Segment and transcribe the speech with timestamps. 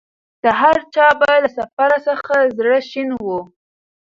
[0.43, 3.39] د هرچا به له سفر څخه زړه شین وو